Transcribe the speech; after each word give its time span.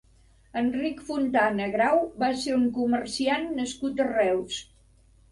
Enric 0.59 1.01
Fontana 1.09 1.67
Grau 1.75 1.99
va 2.23 2.29
ser 2.43 2.55
un 2.59 2.63
comerciant 2.77 3.45
nascut 3.61 4.01
a 4.07 4.07
Reus. 4.09 4.57